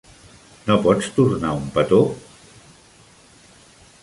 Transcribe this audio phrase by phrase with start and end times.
[0.69, 2.01] No pots tornar un petó?